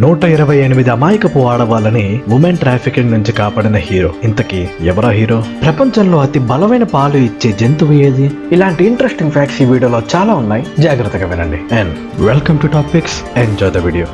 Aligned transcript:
నూట 0.00 0.24
ఇరవై 0.24 0.56
ఎనిమిది 0.56 0.90
అమాయకపు 0.90 1.40
ఆడవాళ్ళని 1.40 2.20
ఉమెన్ 2.32 2.56
ట్రాఫికింగ్ 2.56 3.10
నుంచి 3.10 3.32
కాపాడిన 3.32 3.76
హీరో. 3.76 4.10
ఇంతకీ 4.24 4.68
ఎవరా 4.80 5.08
హీరో? 5.08 5.44
ప్రపంచంలో 5.62 6.20
అతి 6.20 6.38
బలమైన 6.38 6.82
పాలు 6.82 7.16
ఇచ్చే 7.16 7.52
జంతువు 7.52 7.92
ఏది? 7.92 8.30
ఇలాంటి 8.52 8.84
ఇంట్రెస్టింగ్ 8.86 9.30
ఫ్యాక్ట్స్ 9.30 9.62
ఈ 9.62 9.64
వీడియోలో 9.64 10.02
చాలా 10.16 10.34
ఉన్నాయి. 10.34 10.66
జాగ్రత్తగా 10.80 11.26
వినండి. 11.26 11.74
And 11.74 12.22
welcome 12.22 12.58
to 12.58 12.66
topics. 12.66 13.38
Enjoy 13.38 13.72
the 13.72 13.78
video. 13.78 14.06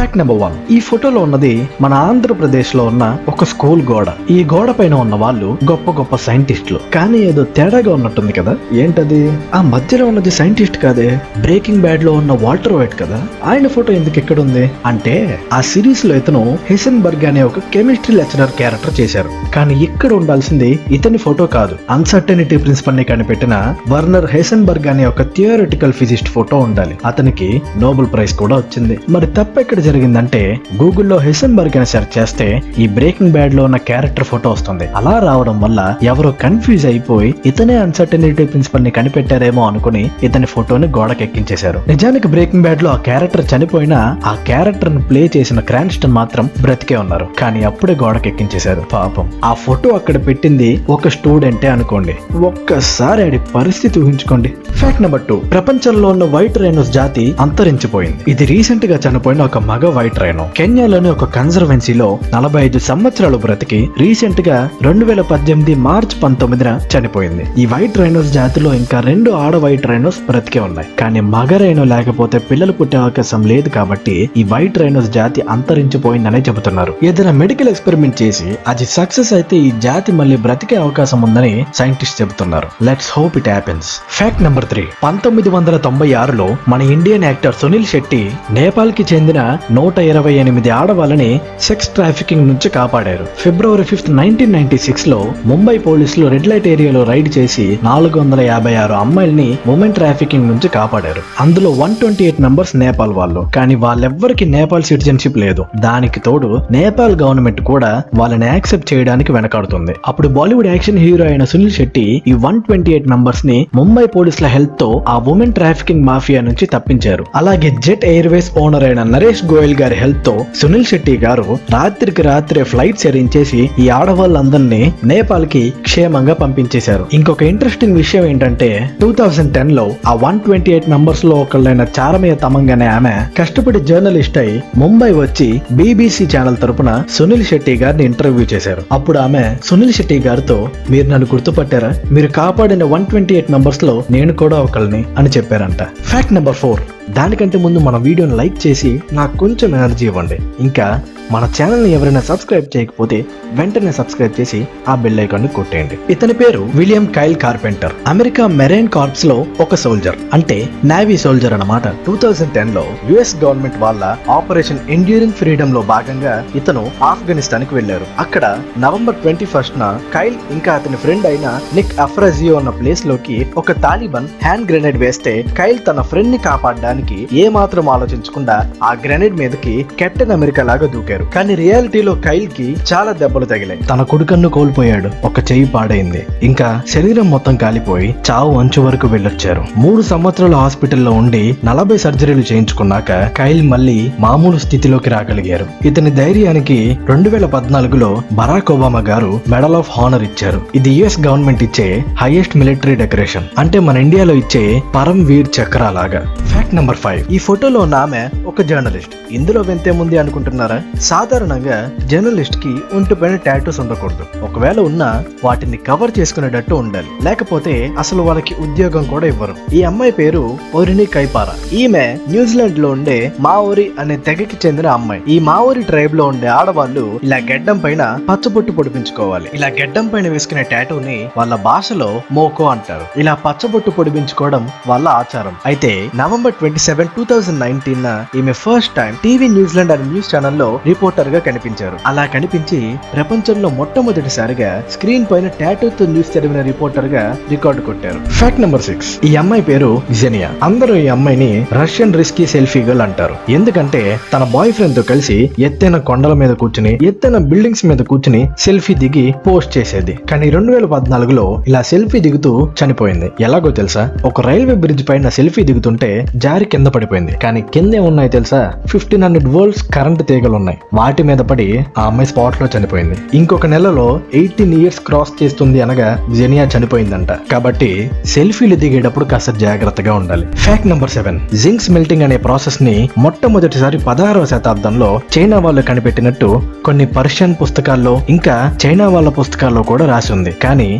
Fact 0.00 0.18
number 0.18 0.36
one 0.36 0.72
ఈ 0.72 0.80
ఫోటోలో 0.80 1.20
ఉన్నది 1.20 1.68
మన 1.80 1.94
ఆంధ్రప్రదేశ్లో 1.94 2.84
ఉన్న 2.84 3.16
ఒక 3.28 3.44
స్కూల్ 3.44 3.82
గోడ. 3.82 4.06
ఈ 4.30 4.44
గోడ 4.44 4.70
పైన 4.70 4.94
ఉన్న 4.94 5.14
వాళ్ళు 5.14 5.58
గొప్ప 5.70 5.90
గొప్ప 5.90 6.16
సైంటిస్టులు. 6.16 6.80
కానీ 6.94 7.18
ఏదో 7.18 7.44
తేడాగా 7.44 7.94
ఉన్నట్టుంది 7.94 8.32
కదా? 8.32 8.56
ఏంటది? 8.72 9.32
ఆ 9.54 9.62
మధ్యలో 9.62 10.06
ఉన్నది 10.06 10.30
సైంటిస్ట్ 10.30 10.78
కాదే? 10.78 11.18
బ్రేకింగ్ 11.40 11.80
బ్యాడ్లో 11.80 12.12
ఉన్న 12.12 12.38
వాల్టర్ 12.40 12.72
వైట్ 12.72 13.00
కదా? 13.00 13.22
ఆయన 13.44 13.66
ఫోటో 13.66 13.92
ఎందుకు 13.92 14.18
ఇక్కడ 14.18 14.40
ఉంది 14.40 14.70
అంటే 14.86 15.40
ఆ 15.52 15.60
సిరీస్లో 15.60 16.16
ఇతను 16.16 16.58
హెసెన్బర్గ్ 16.70 17.24
అనే 17.24 17.42
ఒక 17.42 17.58
కెమిస్ట్రీ 17.58 18.16
లెక్చరర్ 18.16 18.50
క్యారెక్టర్ 18.50 19.00
చేశారు. 19.00 19.30
కానీ 19.54 19.74
ఇక్కడ 19.74 20.12
ఉండాల్సింది 20.12 20.78
ఇతని 20.90 21.18
ఫోటో 21.18 21.46
కాదు. 21.46 21.76
అన్సర్టనిటీ 21.90 22.56
ప్రిన్సిపల్ని 22.56 23.04
కనిపెట్టిన 23.04 23.74
వర్నర్ 23.88 24.26
హెసెన్బర్గ్ 24.30 24.86
అనే 24.86 25.06
ఒక 25.06 25.22
థియోరిటికల్ 25.22 25.92
ఫిజిస్ట్ 25.92 26.28
ఫోటో 26.28 26.58
ఉండాలి. 26.58 26.98
అతనికి 27.06 27.62
నోబెల్ 27.78 28.06
ప్రైజ్ 28.12 28.34
కూడా 28.34 28.56
వచ్చింది. 28.56 28.98
మరి 29.08 29.26
తప్ప 29.26 29.58
ఇక్కడ 29.58 29.89
జరిగిందంటే 29.90 30.42
గూగుల్లో 30.82 31.18
హెసెన్బర్గ్ 31.18 31.76
అని 31.76 31.86
సెర్చ్ 31.86 32.12
చేస్తే 32.18 32.48
ఈ 32.78 32.86
బ్రేకింగ్ 32.88 33.32
బ్యాడ్లో 33.32 33.64
ఉన్న 33.64 33.78
క్యారెక్టర్ 33.90 34.28
ఫోటో 34.32 34.50
వస్తుంది. 34.50 34.86
అలా 34.96 35.14
రావడం 35.18 35.60
వల్ల 35.60 35.80
ఎవరో 36.02 36.30
కన్ఫ్యూజ్ 36.42 36.86
అయిపోయి 36.86 37.34
ఇతనే 37.46 37.76
అన్సర్టనిటీ 37.76 38.44
ప్రిన్సిపల్ని 38.44 38.90
కనిపెట్టారేమో 38.90 39.62
అనుకుని 39.66 40.02
ఇతని 40.22 40.46
ఫోటోని 40.46 40.86
గోడకెక్కించేశారు 40.86 41.78
నిజానికి 41.88 42.28
బ్రేకింగ్ 42.28 42.62
బ్యాడ్లో 42.62 42.90
ఆ 42.90 42.96
క్యారెక్టర్ 43.08 43.44
చనిపోయినా 43.52 44.00
ఆ 44.26 44.32
క్యారెక్టర్ని 44.46 45.02
ప్లే 45.02 45.22
చేసిన 45.36 45.60
క్రాన్స్టన్ 45.60 46.14
మాత్రం 46.18 46.44
బ్రతికే 46.62 46.96
ఉన్నారు. 46.96 47.26
కానీ 47.38 47.62
అప్పుడే 47.70 47.94
గోడకెక్కించేశారు 48.02 48.84
పాపం. 48.92 49.26
ఆ 49.44 49.52
ఫోటో 49.64 49.90
అక్కడ 49.90 50.26
పెట్టింది 50.26 50.70
ఒక 50.90 51.08
స్టూడెంటే 51.08 51.68
అనుకోండి. 51.68 52.16
ఒక్కసారి 52.50 53.22
ఆడి 53.26 53.40
పరిస్థితి 53.54 54.00
ఊహించుకోండి. 54.00 54.52
ఫ్యాక్ట్ 54.78 55.02
నెంబర్ 55.02 55.24
టూ 55.28 55.36
ప్రపంచంలో 55.54 56.08
ఉన్న 56.08 56.24
వైట్ 56.24 56.58
రైనోస్ 56.58 56.92
జాతి 56.92 57.26
అంతరించిపోయింది. 57.40 58.18
ఇది 58.28 58.44
రీసెంట్గా 58.52 58.98
చనిపోయిన 59.06 59.42
ఒక 59.42 59.58
మగ 59.70 59.88
వైట్ 59.96 60.18
రైనో 60.22 60.44
కెన్యాలోని 60.58 61.08
ఒక 61.14 61.26
కన్సర్వెన్సీలో 61.34 62.06
నలభై 62.34 62.60
ఐదు 62.66 62.78
సంవత్సరాలు 62.88 63.36
బ్రతికి 63.44 63.78
రీసెంట్గా 64.00 64.56
రెండు 64.86 65.04
వేల 65.08 65.22
పద్దెనిమిది 65.32 65.74
మార్చ్ 65.86 66.14
పంతొమ్మిదిన 66.22 66.70
చనిపోయింది. 66.92 67.44
ఈ 67.62 67.64
వైట్ 67.72 67.98
రైనోస్ 68.00 68.30
జాతిలో 68.36 68.70
ఇంకా 68.80 68.98
రెండు 69.08 69.30
ఆడ 69.42 69.56
వైట్ 69.64 69.86
రైనోస్ 69.90 70.20
బ్రతికే 70.28 70.60
ఉన్నాయి. 70.68 70.88
కానీ 71.00 71.20
మగ 71.34 71.58
రైనో 71.62 71.84
లేకపోతే 71.92 72.38
పిల్లలు 72.48 72.74
పుట్టే 72.78 72.98
అవకాశం 73.02 73.42
లేదు 73.52 73.68
కాబట్టి 73.76 74.16
ఈ 74.40 74.44
వైట్ 74.52 74.80
రైనోస్ 74.82 75.10
జాతి 75.18 75.42
అంతరించిపోయిందనే 75.56 76.40
చెబుతున్నారు. 76.48 76.94
ఏదైనా 77.10 77.34
మెడికల్ 77.42 77.70
ఎక్స్పెరిమెంట్ 77.74 78.18
చేసి 78.22 78.48
అది 78.72 78.88
సక్సెస్ 78.96 79.32
అయితే 79.38 79.58
ఈ 79.68 79.70
జాతి 79.86 80.12
మళ్ళీ 80.22 80.38
బ్రతికే 80.46 80.78
అవకాశం 80.84 81.20
ఉందని 81.28 81.54
సైంటిస్ట్ 81.80 82.20
చెబుతున్నారు. 82.22 82.70
Let's 82.90 83.12
hope 83.18 83.38
it 83.42 83.52
happens. 83.54 83.90
Fact 84.18 84.44
number 84.48 84.68
three. 84.72 84.86
పంతొమ్మిది 85.06 85.52
వందల 85.58 85.76
తొంభై 85.88 86.10
ఆరులో 86.24 86.48
మన 86.68 86.80
ఇండియన్ 86.96 87.28
యాక్టర్ 87.30 87.58
సునీల్ 87.62 87.88
శెట్టి 87.94 88.22
నేపాల్కి 88.58 89.06
చెందిన 89.14 89.40
నూట 89.72 89.98
ఇరవై 89.98 90.34
ఎనిమిది 90.34 90.70
ఆడవాళ్ళని 90.70 91.40
సెక్స్ 91.60 91.88
ట్రాఫికింగ్ 91.88 92.48
నుంచి 92.48 92.68
కాపాడారు. 92.68 93.26
ఫిబ్రవరి 93.38 93.82
ఫిఫ్త్ 93.82 94.16
నైన్టీన్ 94.16 94.52
నైన్టీ 94.52 94.76
సిక్స్లో 94.76 95.26
ముంబై 95.44 95.78
పోలీసులు 95.78 96.26
రెడ్ 96.26 96.48
లైట్ 96.48 96.68
ఏరియాలో 96.68 97.02
రైడ్ 97.02 97.38
చేసి 97.38 97.78
నాలుగు 97.84 98.20
వందల 98.20 98.40
యాభై 98.40 98.74
ఆరు 98.74 98.92
అమ్మాయిల్ని 98.92 99.58
ఉమెన్ 99.68 99.92
ట్రాఫికింగ్ 99.92 100.48
నుంచి 100.48 100.68
కాపాడారు. 100.68 101.22
అందులో 101.40 101.70
one 101.70 101.96
twenty 101.96 102.24
eight 102.24 102.40
members 102.40 102.76
Nepal 102.76 103.12
వాళ్ళు. 103.12 103.50
కానీ 103.56 103.74
వాళ్ళెవ్వరికి 103.74 104.44
నేపాల్ 104.44 104.82
సిటిజన్షిప్ 104.82 105.38
లేదు. 105.38 105.64
దానికి 105.80 106.20
తోడు 106.20 106.58
నేపాల్ 106.70 107.20
గవర్నమెంట్ 107.20 107.60
కూడా 107.60 108.02
వాళ్ళని 108.14 108.46
యాక్సెప్ట్ 108.46 108.92
చేయడానికి 108.94 109.32
వెనకాడుతుంది. 109.32 109.94
అప్పుడు 110.08 110.28
బాలీవుడ్ 110.28 110.66
యాక్షన్ 110.66 110.98
హీరో 110.98 111.24
అయిన 111.24 111.44
సునీల్ 111.44 111.70
శెట్టి 111.70 112.22
ఈ 112.26 112.32
వన్ 112.32 112.62
ట్వంటీ 112.62 112.90
ఎయిట్ 112.90 113.08
మెంబర్స్ని 113.08 113.66
ముంబై 113.74 114.06
పోలీసుల 114.06 114.46
హెల్ప్తో 114.46 115.04
ఆ 115.08 115.18
ఉమెన్ 115.18 115.52
ట్రాఫికింగ్ 115.52 116.04
మాఫియా 116.04 116.40
నుంచి 116.40 116.66
తప్పించారు. 116.66 117.24
అలాగే 117.34 117.76
జెట్ 117.78 118.04
ఎయిర్వేస్ 118.04 118.58
ఓనర్ 118.58 118.84
అయిన 118.84 119.02
నరేష్ 119.02 119.44
గోయల్ 119.52 119.74
గారి 119.80 119.94
హెల్ప్తో 119.94 120.46
సునీల్ 120.62 120.84
శెట్టి 120.84 121.16
గారు 121.16 121.58
రాత్రికి 121.70 122.22
రాత్రే 122.22 122.62
ఫ్లైట్స్ 122.62 123.06
ఎరించేసి 123.06 123.70
ఈ 123.78 123.88
ఆడవాళ్ళందరినీ 123.88 124.94
నేపాల్కి 125.04 125.72
క్షేమంగా 125.82 126.34
పంపించేశారు. 126.34 127.06
ఇంకొక 127.12 127.42
ఇంట్రెస్టింగ్ 127.42 127.96
విషయం 127.96 128.24
ఏంటంటే 128.26 128.90
టూ 129.00 129.12
థౌజండ్ 129.12 129.54
టెన్లో 129.54 129.86
ఆ 130.06 130.14
వన్ 130.14 130.40
ట్వంటీ 130.40 130.72
ఎయిట్ 130.72 130.88
మెంబర్స్లో 130.88 131.36
ఒకళ్ళైన 131.36 131.86
చారమయ్య 131.98 132.34
తమంగ్ 132.34 132.70
అనే 132.70 132.86
ఆమె 132.86 133.14
కష్టపడి 133.38 133.80
జర్నలిస్ట్ 133.80 134.38
అయి 134.38 134.62
ముంబై 134.76 135.10
వచ్చి 135.12 135.60
బీబీసీ 135.72 136.26
ఛానల్ 136.36 136.56
తరపున 136.56 137.04
సునీల్ 137.10 137.44
శెట్టి 137.44 137.74
గారిని 137.74 138.04
ఇంటర్వ్యూ 138.04 138.46
చేశారు. 138.52 138.82
అప్పుడు 138.92 139.18
ఆమె 139.18 139.56
సునీల్ 139.64 139.92
శెట్టి 139.92 140.18
గారితో 140.18 140.68
మీరు 140.90 141.08
నన్ను 141.08 141.26
గుర్తుపట్టారా? 141.34 141.92
మీరు 142.10 142.26
కాపాడిన 142.26 142.84
వన్ 142.84 143.06
ట్వంటీ 143.06 143.34
ఎయిట్ 143.34 143.50
మెంబర్స్లో 143.50 144.04
నేను 144.10 144.32
కూడా 144.32 144.58
ఒకళ్ళని 144.58 145.04
అని 145.18 145.28
చెప్పారంట. 145.28 145.82
ఫ్యాక్ట్ 145.82 146.32
నెంబర్ 146.32 146.54
ఫోర్ 146.54 146.80
దానికంటే 147.16 147.58
ముందు 147.58 147.78
మన 147.78 147.96
వీడియోని 147.96 148.36
లైక్ 148.36 148.66
చేసి 148.66 148.90
నాకు 149.12 149.34
కొంచెం 149.36 149.70
ఎనర్జీ 149.74 150.06
ఇవ్వండి. 150.06 150.38
ఇంకా 150.60 150.86
మన 151.34 151.44
ఛానల్ని 151.56 151.90
ఎవరైనా 151.96 152.20
సబ్స్క్రైబ్ 152.28 152.64
చేయకపోతే 152.74 153.16
వెంటనే 153.58 153.90
సబ్స్క్రైబ్ 153.98 154.32
చేసి 154.38 154.60
ఆ 154.90 154.94
బెల్ 155.02 155.20
ఐకాన్ 155.24 155.46
కొట్టేయండి. 155.56 155.96
ఇతని 156.14 156.34
పేరు 156.40 156.62
William 156.78 157.04
Kyle 157.16 157.36
Carpenter 157.44 157.94
America 158.12 158.44
marine 158.60 158.88
కార్ప్స్లో 158.96 159.36
ఒక 159.64 159.76
సోల్జర్ 159.82 160.18
అంటే 160.36 160.56
నేవీ 160.92 161.16
సోల్జర్ 161.24 161.54
అన్నమాట. 161.56 161.88
టూ 162.06 162.14
థౌజండ్ 162.22 162.54
టెన్లో 162.56 162.84
యుఎస్ 163.10 163.34
గవర్నమెంట్ 163.42 163.78
వాళ్ళ 163.84 164.02
ఆపరేషన్ 164.38 164.80
ఎండ్యూరింగ్ 164.96 165.38
ఫ్రీడమ్లో 165.40 165.82
భాగంగా 165.92 166.34
ఇతను 166.60 166.82
ఆఫ్ఘనిస్తాన్కి 167.10 167.74
వెళ్ళారు 167.78 168.08
అక్కడ 168.24 168.44
నవంబర్ 168.86 169.20
ట్వంటీ 169.22 169.48
ఫస్ట్ 169.54 169.78
న 169.84 169.92
కైల్ 170.16 170.36
ఇంకా 170.56 170.72
అతని 170.80 171.00
ఫ్రెండ్ 171.04 171.28
అయిన 171.30 171.46
నిక్ 171.78 171.94
అఫ్రాజియో 172.06 172.56
ఉన్న 172.62 172.72
ప్లేస్లోకి 172.80 173.38
ఒక 173.62 173.78
తాలిబన్ 173.86 174.28
హ్యాండ్ 174.44 174.68
గ్రెనేడ్ 174.72 175.00
వేస్తే 175.04 175.34
కైల్ 175.60 175.80
తన 175.90 176.00
ఫ్రెండ్ని 176.10 176.40
కాపాడడానికి 176.50 177.20
ఏ 177.44 177.46
మాత్రం 177.60 177.86
ఆలోచించకుండా 177.96 178.58
ఆ 178.90 178.92
గ్రెనేడ్ 179.06 179.40
మీదకి 179.44 179.76
కెప్టెన్ 180.02 180.36
అమెరికా 180.40 180.64
లాగా 180.72 180.88
దూకారు. 180.96 181.19
కానీ 181.24 181.54
రియాలిటీలో 181.54 182.14
కైల్కి 182.14 182.76
చాలా 182.92 183.12
దెబ్బలు 183.12 183.44
తగిలాయి. 183.44 183.80
తన 183.80 184.02
కొడుకన్ను 184.02 184.48
కోల్పోయాడు. 184.48 185.10
ఒక 185.24 185.38
చెయ్యి 185.38 185.66
పాడైంది. 185.66 186.26
ఇంకా 186.42 186.82
శరీరం 186.88 187.30
మొత్తం 187.30 187.56
కాలిపోయి 187.56 188.14
చావు 188.30 188.58
అంచు 188.58 188.82
వరకు 188.82 189.06
వెళ్ళొచ్చారు. 189.06 189.64
మూడు 189.76 190.02
సంవత్సరాలు 190.02 190.56
హాస్పిటల్లో 190.56 191.12
ఉండి 191.12 191.56
నలభై 191.64 191.96
సర్జరీలు 191.96 192.42
చేయించుకున్నాక 192.52 193.12
కైల్ 193.12 193.62
మళ్ళీ 193.62 194.12
మామూలు 194.20 194.58
స్థితిలోకి 194.58 195.10
రాగలిగారు. 195.10 195.66
ఇతని 195.84 196.10
ధైర్యానికి 196.10 196.98
రెండు 197.08 197.30
వేల 197.30 197.46
పద్నాలుగులో 197.46 198.22
బరాక్ 198.32 198.70
ఒబామా 198.70 199.00
గారు 199.00 199.40
మెడల్ 199.48 199.74
ఆఫ్ 199.74 199.90
హానర్ 199.92 200.22
ఇచ్చారు. 200.22 200.62
ఇది 200.74 200.90
యుఎస్ 200.90 201.20
గవర్నమెంట్ 201.20 201.62
ఇచ్చే 201.62 202.04
హైయెస్ట్ 202.18 202.56
మిలిటరీ 202.56 202.94
డెకరేషన్. 202.94 203.44
అంటే 203.58 203.78
మన 203.78 203.96
ఇండియాలో 203.96 204.34
ఇచ్చే 204.34 204.82
పరం 204.94 205.24
వీర్ 205.24 205.48
చక్ర 205.60 205.78
లాగా 205.78 206.34
ఫ్యాక్ట్ 206.70 206.80
నెంబర్ 206.80 206.98
ఫైవ్ 207.04 207.32
ఈ 207.32 207.38
ఫోటోలో 207.38 207.78
ఉన్న 207.80 207.94
ఆమె 207.94 208.20
ఒక 208.46 208.62
జర్నలిస్ట్ 208.62 209.14
ఇందులో 209.30 209.60
వింతేముంది 209.60 210.16
అనుకుంటున్నారా? 210.18 210.82
సాధారణంగా 211.00 211.76
జర్నలిస్ట్కి 212.06 212.72
ఒంటిపైన 212.94 213.36
టాటూస్ 213.36 213.80
ఉండకూడదు. 213.80 214.24
ఒకవేళ 214.44 214.80
ఉన్నా 214.80 215.24
వాటిని 215.44 215.76
కవర్ 215.76 216.12
చేసుకునేటట్టు 216.18 216.74
ఉండాలి. 216.74 217.06
లేకపోతే 217.24 217.74
అసలు 217.98 218.22
వాళ్ళకి 218.22 218.54
ఉద్యోగం 218.54 219.04
కూడా 219.04 219.26
ఇవ్వరు. 219.26 219.54
ఈ 219.74 219.82
అమ్మాయి 219.82 220.12
పేరు 220.12 220.42
ఒరిని 220.74 221.06
కైపారా. 221.06 221.54
ఈమె 221.72 222.04
న్యూజిలాండ్లో 222.28 222.90
ఉండే 222.90 223.18
మావోరి 223.40 223.86
అనే 223.98 224.16
తెగకి 224.16 224.58
చెందిన 224.66 224.86
అమ్మాయి. 224.86 225.22
ఈ 225.28 225.38
మావోరి 225.38 225.82
ట్రైబ్లో 225.82 226.26
ఉండే 226.26 226.46
ఆడవాళ్ళు 226.60 227.20
ఇలా 227.22 227.36
గెడ్డం 227.50 227.78
పైన 227.78 228.02
పచ్చబొట్టు 228.30 228.72
పొడిపించుకోవాలి. 228.72 229.50
ఇలా 229.54 229.68
గెడ్డం 229.80 230.06
పైన 230.08 230.28
వేసుకునే 230.28 230.62
టాటూని 230.62 231.18
వాళ్ళ 231.36 231.54
భాషలో 231.68 232.10
మోకో 232.32 232.64
అంటారు. 232.64 233.06
ఇలా 233.20 233.34
పచ్చబొట్టు 233.34 233.90
పొడిపించుకోవడం 233.90 234.68
వాళ్ళ 234.86 235.08
ఆచారం. 235.08 235.56
అయితే 235.66 235.92
November 236.16 236.54
twenty 236.60 236.78
seven 236.78 237.08
two 237.16 237.24
thousand 237.24 237.60
nineteen 237.60 238.06
ఈమె 238.36 238.52
first 238.52 238.94
time 238.96 239.12
TV 239.24 239.48
New Zealand 239.48 239.92
అనే 239.92 240.04
న్యూస్ 240.10 240.34
ఛానల్లో 240.34 240.80
రిపోర్టర్గా 240.86 241.38
కనిపించారు. 241.38 241.96
అలా 242.06 242.24
కనిపించి 242.26 242.80
ప్రపంచంలో 243.14 243.68
మొట్టమొదటిసారిగా 243.68 244.82
స్క్రీన్ 244.92 245.26
పైన 245.32 245.48
టాటూతో 245.60 246.06
న్యూస్ 246.06 246.38
చదివిన 246.38 246.60
రిపోర్టర్గా 246.62 247.36
రికార్డు 247.50 247.80
కొట్టారు. 247.80 248.30
ఫ్యాక్ట్ 248.30 248.60
నెంబర్ 248.60 248.82
సిక్స్ 248.82 249.10
ఈ 249.24 249.36
అమ్మాయి 249.36 249.62
పేరు 249.62 250.02
జెనియా. 250.20 250.50
అందరూ 250.62 250.94
ఈ 250.94 251.06
అమ్మాయిని 251.08 251.66
రష్యన్ 251.72 252.14
రిస్కీ 252.14 252.46
సెల్ఫీ 252.46 252.82
గర్ల్ 252.82 253.02
అంటారు. 253.02 253.36
ఎందుకంటే 253.52 254.02
తన 254.32 254.44
బాయ్ 254.44 254.72
ఫ్రెండ్తో 254.72 255.02
కలిసి 255.02 255.50
ఎత్తైన 255.58 255.96
కొండల 255.96 256.32
మీద 256.32 256.50
కూర్చుని 256.50 256.98
ఎత్తైన 257.02 257.36
బిల్డింగ్స్ 257.36 257.84
మీద 257.86 257.98
కూర్చుని 257.98 258.42
సెల్ఫీ 258.58 258.94
దిగి 258.94 259.34
పోస్ట్ 259.46 259.78
చేసేది. 259.78 260.18
కానీ 260.30 260.50
రెండు 260.50 260.72
వేల 260.72 260.84
పద్నాలుగులో 260.84 261.64
ఇలా 261.68 261.82
సెల్ఫీ 261.82 262.20
దిగుతూ 262.20 262.68
చనిపోయింది. 262.80 263.30
ఎలాగో 263.40 263.70
తెలుసా? 263.70 264.04
ఒక 264.24 264.40
రైల్వే 264.40 264.74
బ్రిడ్జ్ 264.74 265.08
పైన 265.08 265.28
సెల్ఫీ 265.28 265.62
దిగుతుంటే 265.62 266.26
జారి 266.50 266.64
కింద 266.64 266.86
పడిపోయింది. 266.86 267.32
కానీ 267.42 267.60
కిందే 267.74 267.98
ఉన్నాయి 267.98 268.28
తెలుసా? 268.28 268.60
ఫిఫ్టీన్ 268.86 269.24
హండ్రెడ్ 269.24 269.48
వోల్ట్స్ 269.54 269.82
కరెంట్ 269.94 270.22
తీగలు 270.28 270.56
ఉన్నాయి. 270.60 270.78
వాటి 270.94 271.22
మీద 271.22 271.38
పడి 271.50 271.66
ఆ 271.98 272.02
అమ్మాయి 272.06 272.28
స్పాట్లో 272.28 272.68
చనిపోయింది. 272.76 273.16
ఇంకొక 273.34 273.66
నెలలో 273.66 274.06
ఎయిటీన్ 274.34 274.74
ఇయర్స్ 274.80 275.00
క్రాస్ 275.00 275.32
చేస్తుంది 275.42 275.80
అనగా 275.84 276.08
జెనియా 276.36 276.64
చనిపోయిందంట. 276.74 277.32
కాబట్టి 277.52 277.90
సెల్ఫీలు 278.24 278.76
దిగేటప్పుడు 278.82 279.26
కాస్త 279.32 279.50
జాగ్రత్తగా 279.64 280.14
ఉండాలి. 280.14 280.46
Fact 280.64 280.88
number 280.92 281.12
seven 281.16 281.38
zinc 281.62 281.90
smelting 281.90 282.22
అనే 282.22 282.36
ప్రాసెస్ని 282.46 282.96
మొట్టమొదటిసారి 283.18 284.00
పదహారవ 284.08 284.44
శతాబ్దంలో 284.54 285.10
చైనా 285.38 285.58
వాళ్ళు 285.66 285.82
కనిపెట్టినట్టు 285.82 286.50
కొన్ని 286.84 287.06
పర్షియన్ 287.18 287.54
పుస్తకాల్లో 287.62 288.14
ఇంకా 288.28 288.56
చైనా 288.86 289.08
వాళ్ళ 289.08 289.28
పుస్తకాల్లో 289.38 289.82
కూడా 289.92 290.06
రాసి 290.06 290.32
ఉంది. 290.32 290.54
కానీ 290.64 290.90